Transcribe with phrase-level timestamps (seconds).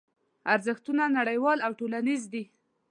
[0.53, 2.43] ارزښتونه نړیوال او ټولنیز دي.